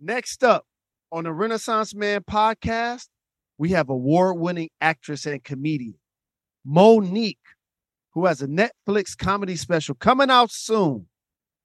[0.00, 0.64] Next up
[1.10, 3.08] on the Renaissance Man podcast,
[3.58, 5.98] we have award winning actress and comedian
[6.64, 7.36] Mo'Nique,
[8.12, 11.08] who has a Netflix comedy special coming out soon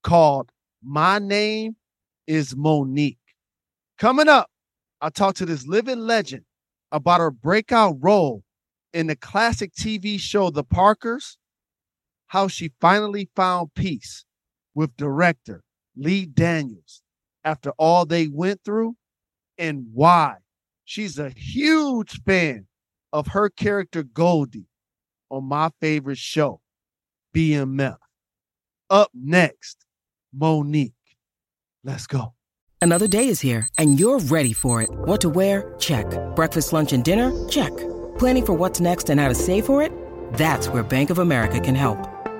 [0.01, 0.51] called
[0.83, 1.75] My Name
[2.25, 3.17] is Mo'Nique.
[3.99, 4.49] Coming up,
[4.99, 6.45] I talk to this living legend
[6.91, 8.43] about her breakout role
[8.93, 11.37] in the classic TV show The Parkers,
[12.27, 14.25] how she finally found peace
[14.73, 15.61] with director
[15.95, 17.02] Lee Daniels
[17.43, 18.95] after all they went through,
[19.57, 20.35] and why
[20.85, 22.67] she's a huge fan
[23.11, 24.67] of her character Goldie
[25.29, 26.61] on my favorite show,
[27.35, 27.97] BMF.
[28.89, 29.85] Up next,
[30.37, 30.93] Mo'Nique.
[31.83, 32.33] Let's go.
[32.81, 34.89] Another day is here, and you're ready for it.
[34.91, 35.73] What to wear?
[35.79, 36.05] Check.
[36.35, 37.31] Breakfast, lunch, and dinner?
[37.47, 37.71] Check.
[38.17, 39.91] Planning for what's next and how to save for it?
[40.33, 42.12] That's where Bank of America can help.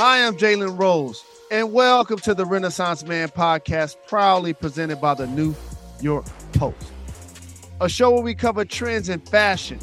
[0.00, 5.26] Hi, I'm Jalen Rose, and welcome to the Renaissance Man podcast, proudly presented by the
[5.26, 5.56] New
[6.00, 6.92] York Post.
[7.80, 9.80] A show where we cover trends in fashion,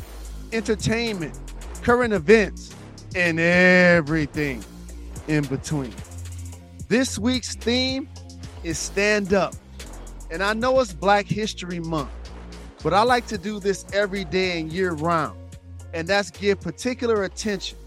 [0.54, 1.38] entertainment,
[1.82, 2.74] current events,
[3.16, 4.64] and everything
[5.28, 5.94] in between.
[6.88, 8.08] This week's theme
[8.64, 9.54] is Stand Up.
[10.32, 12.12] And I know it's Black History Month,
[12.84, 15.38] but I like to do this every day and year round.
[15.96, 17.78] And that's give particular attention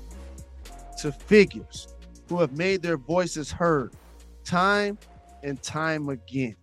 [1.03, 1.95] to figures
[2.27, 3.93] who have made their voices heard
[4.47, 4.97] time
[5.43, 6.57] and time again.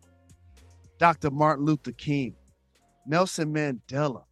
[0.97, 1.29] Dr.
[1.29, 2.35] Martin Luther King,
[3.05, 4.23] Nelson Mandela,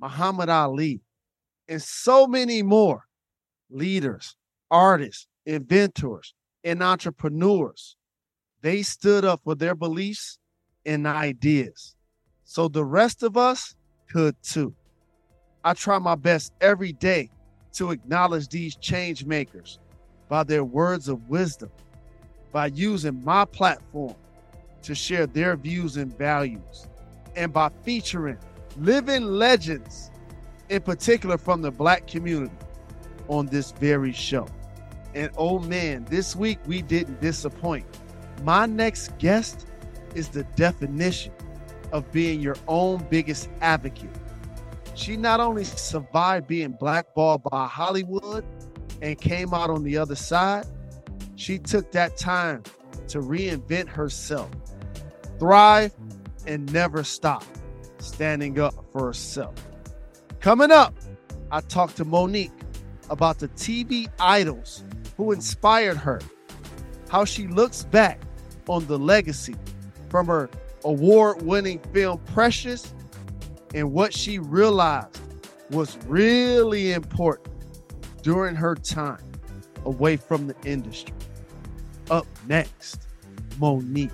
[0.00, 1.00] Muhammad Ali,
[1.68, 3.04] and so many more
[3.70, 4.34] leaders,
[4.68, 7.96] artists, inventors, and entrepreneurs.
[8.62, 10.40] They stood up for their beliefs
[10.84, 11.94] and ideas.
[12.42, 13.76] So the rest of us
[14.10, 14.74] could too.
[15.64, 17.30] I try my best every day
[17.74, 19.78] to acknowledge these change makers
[20.28, 21.70] by their words of wisdom,
[22.52, 24.14] by using my platform
[24.82, 26.86] to share their views and values,
[27.34, 28.38] and by featuring
[28.78, 30.10] living legends,
[30.68, 32.54] in particular from the Black community,
[33.26, 34.46] on this very show.
[35.14, 37.84] And oh man, this week we didn't disappoint.
[38.44, 39.66] My next guest
[40.14, 41.32] is the definition
[41.92, 44.10] of being your own biggest advocate.
[44.98, 48.44] She not only survived being blackballed by Hollywood
[49.00, 50.66] and came out on the other side,
[51.36, 52.64] she took that time
[53.06, 54.50] to reinvent herself,
[55.38, 55.94] thrive,
[56.48, 57.44] and never stop
[57.98, 59.54] standing up for herself.
[60.40, 60.96] Coming up,
[61.52, 62.50] I talked to Mo'Nique
[63.08, 64.82] about the TV idols
[65.16, 66.20] who inspired her,
[67.08, 68.20] how she looks back
[68.66, 69.54] on the legacy
[70.08, 70.50] from her
[70.82, 72.92] award winning film Precious,
[73.74, 75.20] and what she realized
[75.70, 77.54] was really important
[78.22, 79.22] during her time
[79.84, 81.14] away from the industry.
[82.10, 83.06] Up next,
[83.58, 84.10] Mo'Nique.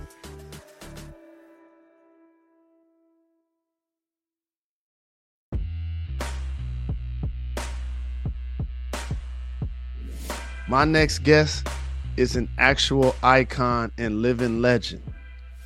[10.66, 11.68] My next guest
[12.16, 15.02] is an actual icon and living legend,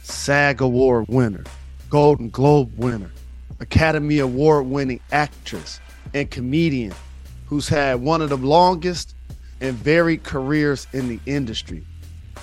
[0.02, 1.44] SAG Award winner,
[1.88, 3.10] Golden Globe winner,
[3.60, 5.80] Academy Award winning actress,
[6.14, 6.94] and comedian
[7.46, 9.14] who's had one of the longest
[9.60, 11.84] and varied careers in the industry.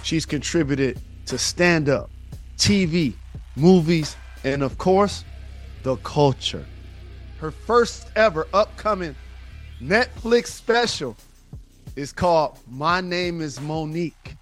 [0.04, 2.10] She's contributed to stand up,
[2.58, 3.14] TV,
[3.56, 5.24] movies, and of course,
[5.84, 6.66] the culture.
[7.40, 9.16] Her first ever upcoming
[9.82, 11.16] Netflix special
[11.96, 14.36] is called My Name is Mo'Nique.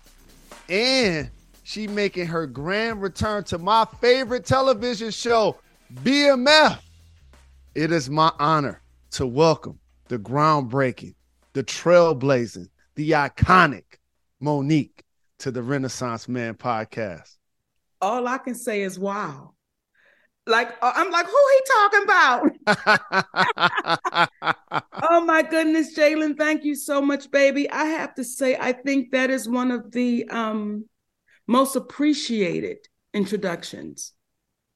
[0.70, 1.30] And
[1.64, 5.58] she making her grand return to my favorite television show,
[5.94, 6.80] BMF.
[7.76, 8.82] It is my honor
[9.12, 11.14] to welcome the groundbreaking,
[11.54, 13.84] the trailblazing, the iconic
[14.42, 15.04] Mo'Nique
[15.40, 17.36] to the Renaissance Man podcast.
[18.02, 19.54] All I can say is wow.
[20.48, 22.50] Like uh, I'm like, who he talking about?
[25.04, 27.70] oh my goodness, Jalen, thank you so much, baby.
[27.70, 30.86] I have to say, I think that is one of the um,
[31.48, 32.80] most appreciated
[33.14, 34.14] introductions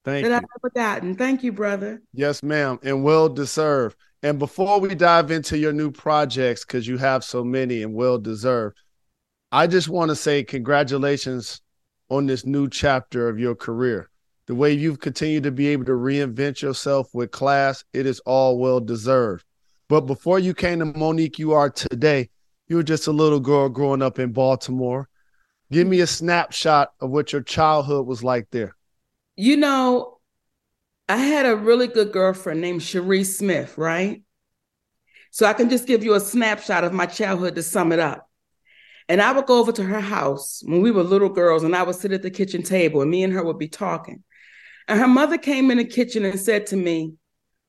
[0.08, 0.36] Thank that you.
[0.38, 1.16] I've ever gotten.
[1.16, 2.02] Thank you, brother.
[2.14, 3.98] Yes, ma'am, and well deserved.
[4.24, 8.18] And before we dive into your new projects, because you have so many and well
[8.18, 8.78] deserved,
[9.52, 11.60] I just want to say congratulations
[12.10, 14.10] on this new chapter of your career.
[14.46, 18.58] The way you've continued to be able to reinvent yourself with class, it is all
[18.58, 19.44] well deserved.
[19.90, 22.30] But before you came to Monique, you are today,
[22.70, 25.10] you were just a little girl growing up in Baltimore.
[25.70, 28.77] Give me a snapshot of what your childhood was like there.
[29.38, 30.18] You know,
[31.08, 34.24] I had a really good girlfriend named Cherie Smith, right?
[35.32, 38.30] So I can just give you a snapshot of my childhood to sum it up.
[39.08, 41.84] And I would go over to her house when we were little girls, and I
[41.84, 44.24] would sit at the kitchen table, and me and her would be talking.
[44.88, 47.14] And her mother came in the kitchen and said to me,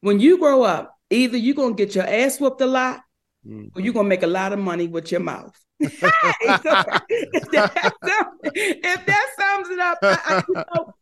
[0.00, 3.00] When you grow up, either you're going to get your ass whooped a lot
[3.46, 5.54] or you're going to make a lot of money with your mouth.
[5.80, 7.02] if, that,
[8.42, 10.94] if that sums it up, I, I, you know,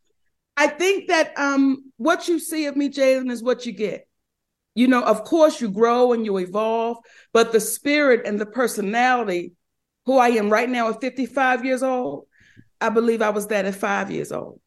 [0.56, 4.08] I think that um, what you see of me, Jalen, is what you get.
[4.75, 6.99] You know, of course, you grow and you evolve,
[7.32, 9.53] but the spirit and the personality,
[10.05, 12.26] who I am right now at 55 years old,
[12.81, 14.61] I believe I was that at five years old.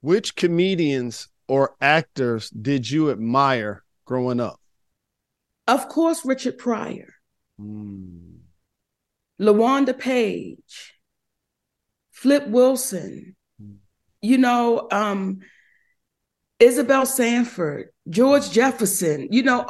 [0.00, 4.58] Which comedians or actors did you admire growing up?
[5.66, 7.14] Of course, Richard Pryor,
[7.60, 8.38] Mm.
[9.40, 10.94] LaWanda Page,
[12.10, 13.36] Flip Wilson,
[14.22, 15.40] you know, um,
[16.58, 19.68] Isabel Sanford, George Jefferson, you know,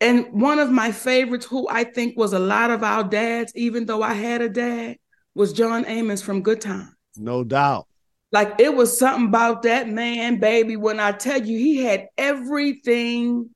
[0.00, 3.86] and one of my favorites, who I think was a lot of our dads, even
[3.86, 4.98] though I had a dad,
[5.34, 6.90] was John Amos from Good Times.
[7.16, 7.86] No doubt.
[8.32, 10.76] Like it was something about that man, baby.
[10.76, 13.50] When I tell you, he had everything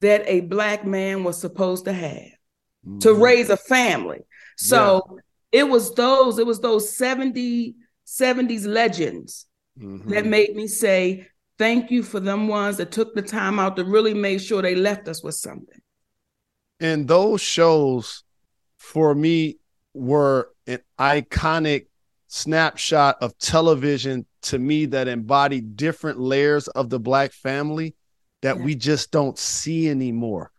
[0.00, 2.30] that a black man was supposed to have
[3.00, 3.20] to Mhm.
[3.20, 4.20] raise a family.
[4.56, 5.18] So
[5.52, 7.74] it was those, it was those 70,
[8.04, 9.46] 70s legends
[9.80, 10.08] Mhm.
[10.10, 11.26] that made me say,
[11.58, 14.74] thank you for them ones that took the time out to really make sure they
[14.74, 15.80] left us with something.
[16.82, 18.24] and those shows
[18.78, 19.58] for me
[19.92, 21.86] were an iconic
[22.26, 27.94] snapshot of television to me that embodied different layers of the black family
[28.40, 28.64] that Yeah.
[28.64, 30.50] we just don't see anymore.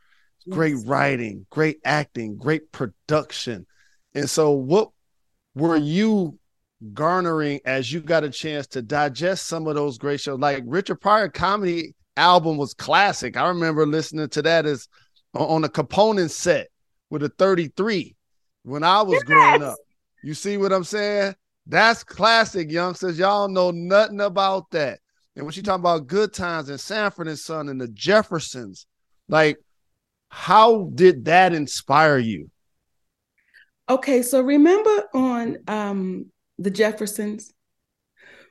[0.47, 3.65] Great writing, great acting, great production.
[4.13, 4.91] And so what
[5.55, 6.37] were you
[6.93, 10.39] garnering as you got a chance to digest some of those great shows?
[10.39, 13.37] Like Richard Pryor comedy album was classic.
[13.37, 14.87] I remember listening to that as
[15.33, 16.67] on a component set
[17.09, 18.15] with a 33
[18.63, 19.77] when I was growing up.
[20.23, 21.35] You see what I'm saying?
[21.67, 23.17] That's classic, youngsters.
[23.17, 24.99] Y'all know nothing about that.
[25.35, 28.85] And when she talking about good times and Sanford and Son and the Jeffersons,
[29.29, 29.57] like,
[30.29, 32.49] how did that inspire you?
[33.89, 36.25] Okay, so remember on um
[36.63, 37.51] the Jeffersons,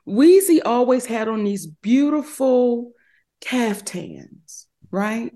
[0.09, 2.93] Weezy always had on these beautiful
[3.41, 5.33] caftans, right?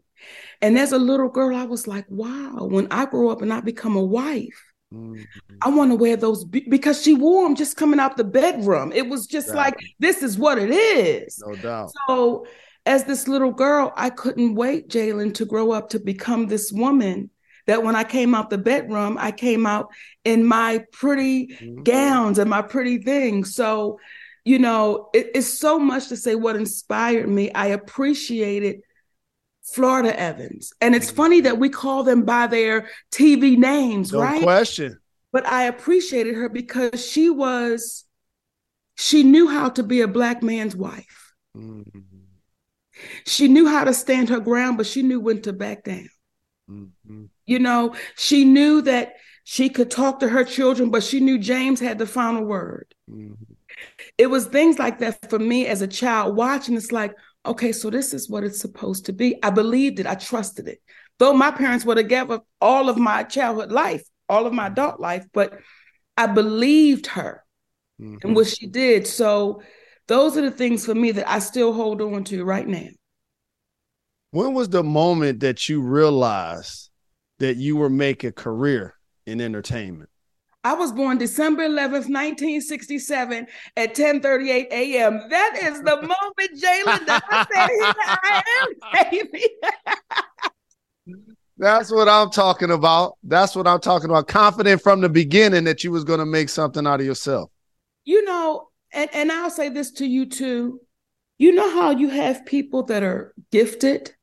[0.62, 3.60] And as a little girl, I was like, wow, when I grow up and I
[3.60, 4.62] become a wife,
[4.92, 5.26] Mhm.
[5.60, 8.92] I want to wear those be- because she wore them just coming out the bedroom.
[8.92, 11.42] It was just like, this is what it is.
[11.44, 11.90] No doubt.
[12.06, 12.46] So,
[12.86, 17.30] as this little girl, I couldn't wait, Jalen, to grow up to become this woman
[17.66, 19.90] that when I came out the bedroom, I came out
[20.24, 21.84] in my pretty Mhm.
[21.84, 23.54] gowns and my pretty things.
[23.54, 23.98] So,
[24.44, 27.50] you know, it- it's so much to say what inspired me.
[27.52, 28.80] I appreciated
[29.62, 30.72] Florida Evans.
[30.82, 34.42] And it's funny that we call them by their TV names, No right?
[34.42, 34.98] question.
[35.32, 38.04] but I appreciated her because she was,
[38.94, 41.32] she knew how to be a black man's wife.
[41.56, 42.02] Mhm.
[43.26, 46.08] She knew how to stand her ground, but she knew when to back down.
[46.70, 46.90] Mhm.
[47.46, 51.80] You know, she knew that she could talk to her children, but she knew James
[51.80, 52.94] had the final word.
[53.10, 53.36] Mhm.
[54.16, 56.76] It was things like that for me as a child watching.
[56.76, 59.42] It's like, okay, so this is what it's supposed to be.
[59.42, 60.80] I believed it, I trusted it.
[61.18, 65.26] Though my parents were together all of my childhood life, all of my adult life,
[65.32, 65.58] but
[66.16, 67.44] I believed her.
[68.00, 68.24] Mhm.
[68.24, 69.06] and what she did.
[69.06, 69.62] So
[70.08, 72.88] those are the things for me that I still hold on to right now.
[74.32, 76.90] When was the moment that you realized
[77.38, 78.94] that you were making a career
[79.26, 80.10] in entertainment?
[80.66, 85.20] I was born December 11th, 1967 at 10:38 a.m.
[85.28, 88.68] That is the moment, Jalen, that I said, here I am,
[89.10, 89.44] baby.
[91.58, 93.16] That's what I'm talking about.
[93.22, 94.26] That's what I'm talking about.
[94.26, 97.50] Confident from the beginning that you was going to make something out of yourself.
[98.04, 100.80] you know, and, and I'll say this to you too.
[101.38, 104.14] You know how you have people that are gifted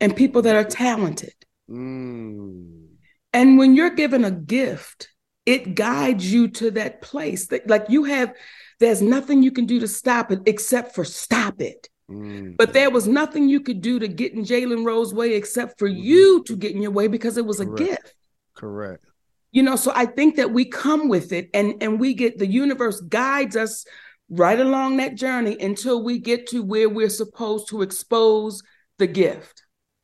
[0.00, 1.34] and people that are talented.
[1.70, 2.86] Mm.
[3.32, 5.08] And when you're given a gift,
[5.44, 7.48] it guides you to that place.
[7.48, 8.34] That, like you have,
[8.80, 11.88] there's nothing you can do to stop it except for stop it.
[12.10, 12.56] Mm.
[12.56, 15.88] But there was nothing you could do to get in Jalen Rose's way except for
[15.88, 16.02] Mhm.
[16.02, 18.14] you to get in your way because it was a gift.
[18.54, 19.04] Correct.
[19.50, 22.46] You know, so I think that we come with it and and we get the
[22.46, 23.84] universe guides us
[24.28, 28.62] right along that journey until we get to where we're supposed to expose
[28.98, 29.62] the gift.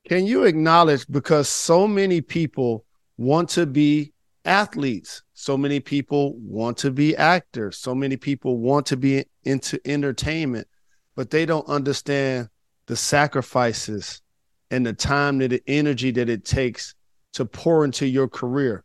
[0.09, 2.85] Can you acknowledge because so many people
[3.17, 4.13] want to be
[4.45, 9.81] athletes, so many people want to be actors, so many people want to be into
[9.85, 10.67] entertainment,
[11.15, 12.49] but they don't understand
[12.87, 14.23] the sacrifices
[14.71, 16.95] and the time that the energy that it takes
[17.35, 18.83] to pour into your career.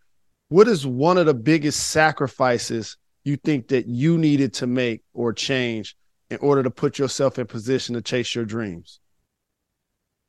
[0.50, 5.34] What is one of the biggest sacrifices you think that you needed to make or
[5.34, 5.98] change
[6.30, 9.00] in order to put yourself in position to chase your dreams?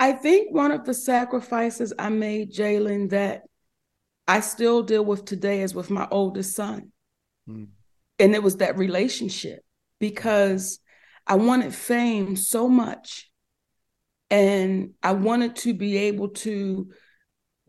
[0.00, 3.42] I think one of the sacrifices I made, Jalen, that
[4.26, 6.92] I still deal with today is with my oldest son.
[7.48, 7.68] Mm.
[8.18, 9.60] And it was that relationship
[9.98, 10.80] because
[11.26, 13.30] I wanted fame so much.
[14.30, 16.90] And I wanted to be able to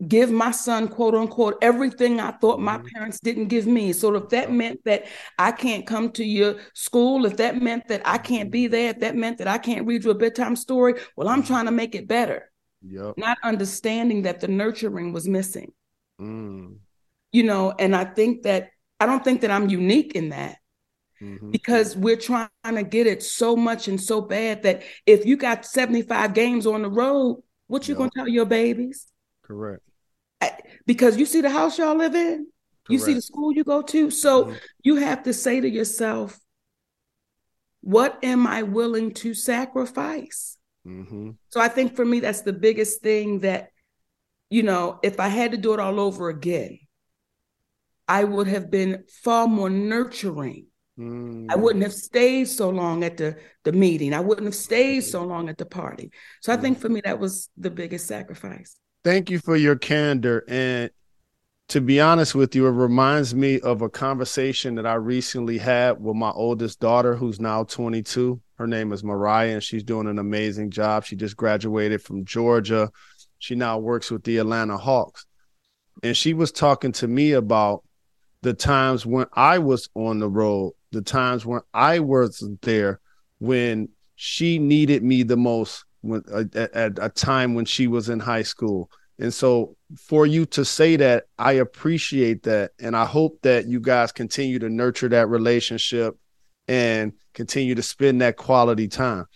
[0.08, 2.86] give my son, quote unquote, everything I thought my Mhm.
[2.92, 3.92] parents didn't give me.
[3.92, 5.06] So if that meant that
[5.38, 9.00] I can't come to your school, if that meant that I can't be there, if
[9.00, 11.94] that meant that I can't read you a bedtime story, well, I'm trying to make
[11.94, 12.50] it better,
[12.82, 13.18] Yep.
[13.18, 15.72] not understanding that the nurturing was missing,
[16.20, 16.78] Mm.
[17.32, 17.72] you know.
[17.78, 20.58] And I think that I don't think that I'm unique in that
[21.20, 21.52] Mhm.
[21.52, 25.66] because we're trying to get it so much and so bad that if you got
[25.66, 27.98] 75 games on the road, what you Yep.
[27.98, 29.06] gonna tell your babies?
[29.42, 29.82] Correct.
[30.86, 32.46] Because you see the house y'all live in,
[32.88, 34.10] you see the school you go to.
[34.10, 34.60] So Mhm.
[34.82, 36.40] you have to say to yourself,
[37.82, 40.58] what am I willing to sacrifice?
[40.86, 41.36] Mhm.
[41.50, 43.70] So I think for me, that's the biggest thing that,
[44.48, 46.78] you know, if I had to do it all over again,
[48.08, 50.66] I would have been far more nurturing.
[50.98, 51.60] I Mm.
[51.62, 54.12] wouldn't have stayed so long at the, the meeting.
[54.12, 56.10] I wouldn't have stayed so long at the party.
[56.42, 58.76] So I think for me, that was the biggest sacrifice.
[59.02, 60.44] Thank you for your candor.
[60.46, 60.90] And
[61.68, 66.02] to be honest with you, it reminds me of a conversation that I recently had
[66.02, 68.40] with my oldest daughter, who's now 22.
[68.58, 71.04] Her name is Mariah, and she's doing an amazing job.
[71.04, 72.90] She just graduated from Georgia.
[73.38, 75.24] She now works with the Atlanta Hawks.
[76.02, 77.84] And she was talking to me about
[78.42, 83.00] the times when I was on the road, the times when I wasn't there,
[83.38, 88.08] when she needed me the most when uh, at, at a time when she was
[88.08, 88.90] in high school.
[89.18, 92.72] And so for you to say that, I appreciate that.
[92.80, 96.16] And I hope that you guys continue to nurture that relationship
[96.68, 99.26] and continue to spend that quality time.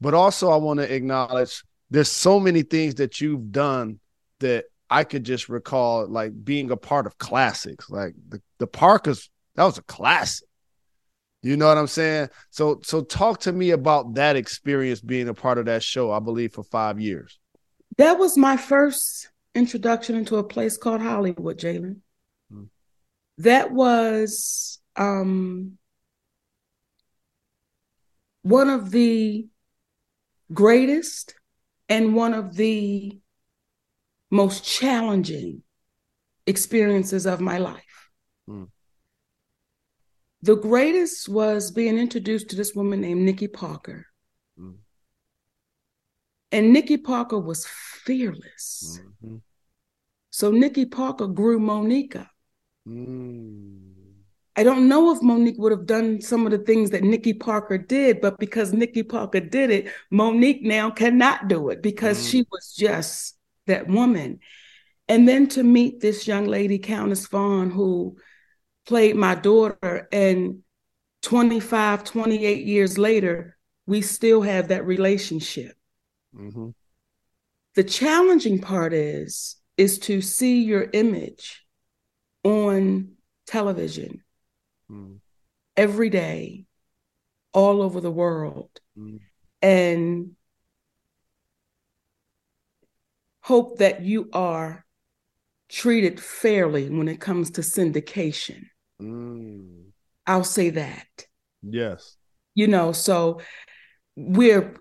[0.00, 4.00] But also I want to acknowledge there's so many things that you've done
[4.40, 7.88] that I could just recall like being a part of classics.
[7.88, 10.46] Like the, the Parkers, that was a classic.
[11.42, 12.28] You know what I'm saying?
[12.50, 16.20] So so talk to me about that experience being a part of that show, I
[16.20, 17.38] believe for 5 years.
[17.98, 21.96] That was my first introduction into a place called Hollywood, Jalen.
[22.52, 22.68] Mm.
[23.38, 25.78] That was um,
[28.42, 29.46] one of the
[30.52, 31.34] greatest
[31.88, 33.18] and one of the
[34.30, 35.62] most challenging
[36.46, 38.10] experiences of my life.
[38.48, 38.68] Mm.
[40.42, 44.06] The greatest was being introduced to this woman named Nikki Parker.
[44.58, 44.78] Mm.
[46.50, 49.00] And Nikki Parker was fearless.
[49.22, 49.40] Mhm.
[50.30, 52.30] So Nikki Parker grew Monique up.
[52.88, 53.90] Mm.
[54.54, 57.78] I don't know if Monique would have done some of the things that Nikki Parker
[57.78, 62.30] did, but because Nikki Parker did it, Monique now cannot do it because Mm.
[62.30, 64.40] she was just that woman.
[65.08, 68.16] And then to meet this young lady, Countess Vaughn, who
[68.86, 70.62] played my daughter, and
[71.22, 75.76] 25, 28 years later, we still have that relationship.
[76.34, 76.74] Mhm.
[77.74, 81.66] The challenging part is is to see your image
[82.44, 84.22] on television
[84.90, 85.20] Mm.
[85.76, 86.66] every day
[87.52, 89.20] all over the world Mm.
[89.62, 90.36] and
[93.40, 94.84] hope that you are
[95.68, 98.68] treated fairly when it comes to syndication.
[99.02, 99.90] Mm.
[100.26, 101.26] I'll say that.
[101.62, 102.16] Yes.
[102.54, 103.40] You know, so
[104.16, 104.76] we're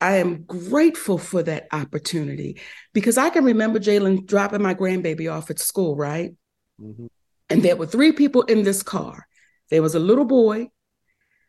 [0.00, 2.60] I am grateful for that opportunity
[2.92, 6.34] because I can remember Jalen dropping my grandbaby off at school, right?
[6.80, 7.08] Mhm.
[7.48, 9.28] And there were three people in this car.
[9.70, 10.70] There was a little boy,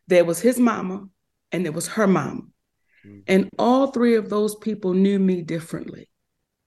[0.06, 1.08] there was his mama,
[1.50, 2.52] and there was her mom.
[3.04, 3.22] Mm.
[3.26, 6.08] And all three of those people knew me differently.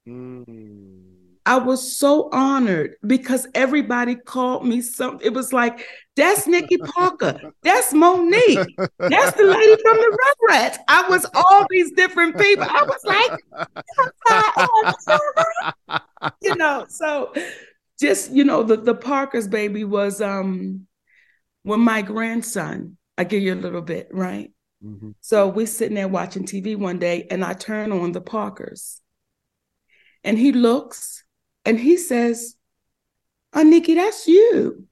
[0.08, 0.97] Mm.
[1.48, 5.26] I was so honored because everybody called me something.
[5.26, 5.88] It was like,
[6.18, 7.40] that's Nikki Parker.
[7.64, 8.68] That's Monique.
[9.00, 10.78] That's the lady from the Rugrats.
[10.90, 12.68] I was all these different people.
[12.70, 13.32] I was like,
[16.42, 17.34] you know, so
[17.98, 20.86] just, you know, the, the Parker's baby was um
[21.64, 24.52] when my grandson, I give you a little bit, right?
[24.84, 25.12] Mm-hmm.
[25.22, 29.00] So we're sitting there watching TV one day and I turn on the Parkers.
[30.26, 31.24] And he looks
[31.68, 32.56] and he says,
[33.54, 34.88] Oh, Nikki, that's you.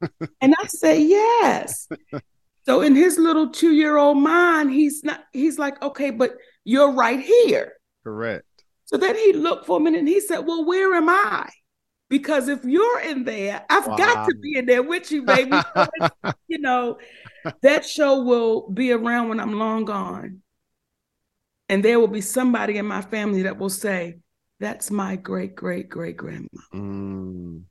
[0.40, 1.88] and I say, Yes.
[2.62, 7.74] So in his little two-year-old mind, he's not, he's like, okay, but you're right here.
[8.04, 8.46] Correct.
[8.86, 11.48] So then he looked for a minute and he said, Well, where am I?
[12.08, 13.96] Because if you're in there, I've wow.
[13.96, 15.58] got to be in there with you, baby.
[16.46, 16.98] you know,
[17.62, 20.42] that show will be around when I'm long gone.
[21.68, 24.18] And there will be somebody in my family that will say,
[24.60, 26.48] that's my great great great grandma.
[26.72, 27.64] Mm.